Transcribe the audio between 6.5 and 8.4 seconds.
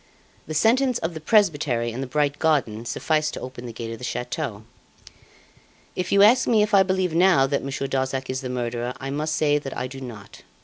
if I believe now that Monsieur Darzac